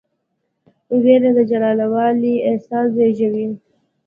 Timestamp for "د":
1.37-1.39